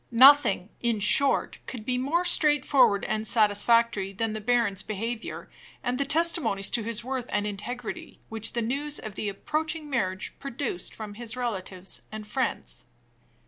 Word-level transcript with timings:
Nothing, 0.09 0.69
in 0.79 0.99
short, 0.99 1.59
could 1.67 1.85
be 1.85 1.99
more 1.99 2.25
straightforward 2.25 3.05
and 3.05 3.27
satisfactory 3.27 4.11
than 4.11 4.33
the 4.33 4.41
baron's 4.41 4.81
behavior, 4.81 5.47
and 5.83 5.99
the 5.99 6.05
testimonies 6.07 6.71
to 6.71 6.81
his 6.81 7.03
worth 7.03 7.27
and 7.29 7.45
integrity 7.45 8.19
which 8.27 8.53
the 8.53 8.63
news 8.63 8.97
of 8.97 9.13
the 9.13 9.29
approaching 9.29 9.91
marriage 9.91 10.33
produced 10.39 10.95
from 10.95 11.13
his 11.13 11.37
relatives 11.37 12.01
and 12.11 12.25
his 12.25 12.33
friends. 12.33 12.85